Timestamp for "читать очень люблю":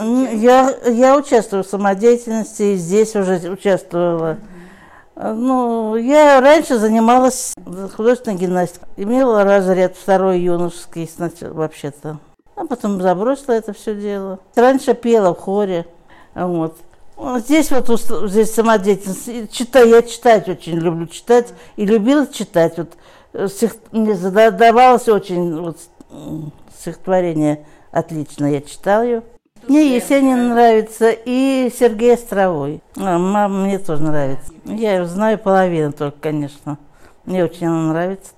20.02-21.06